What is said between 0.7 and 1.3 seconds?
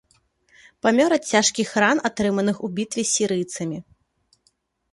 Памёр ад